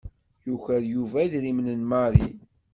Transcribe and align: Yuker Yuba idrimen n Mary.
Yuker 0.47 0.81
Yuba 0.93 1.17
idrimen 1.27 1.69
n 1.79 1.81
Mary. 1.89 2.25